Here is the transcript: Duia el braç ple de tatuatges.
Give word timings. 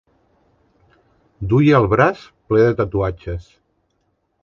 Duia 1.53 1.77
el 1.83 1.87
braç 1.93 2.25
ple 2.49 2.67
de 2.67 2.75
tatuatges. 2.83 3.51